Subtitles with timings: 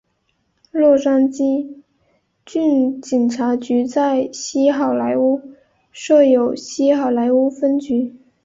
[0.71, 1.77] 洛杉矶
[2.43, 5.39] 郡警察局在西好莱坞
[5.91, 8.15] 设有西好莱坞分局。